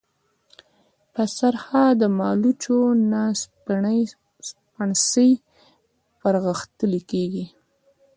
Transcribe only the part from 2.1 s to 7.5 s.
مالوچو نه سپڼسي پرغښتلي كېږي۔